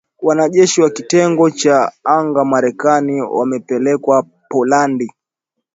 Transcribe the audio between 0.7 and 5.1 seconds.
wa kitengo cha anga Marekani wamepelekwa Poland.